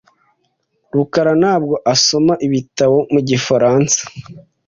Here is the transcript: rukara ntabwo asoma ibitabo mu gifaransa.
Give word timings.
rukara 0.95 1.31
ntabwo 1.41 1.75
asoma 1.93 2.33
ibitabo 2.47 2.97
mu 3.13 3.19
gifaransa. 3.29 3.99